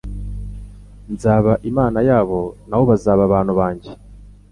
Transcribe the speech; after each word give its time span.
Nzaba 1.13 1.51
Imana 1.69 1.97
yabo, 2.09 2.39
nabo 2.67 2.83
bazaba 2.91 3.21
abantu 3.25 3.51
banjye." 3.59 3.89